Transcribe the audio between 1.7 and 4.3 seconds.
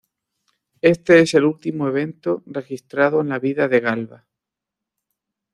evento registrado en la vida de Galba.